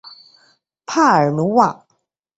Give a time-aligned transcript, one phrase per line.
[0.87, 1.85] 帕尔鲁瓦。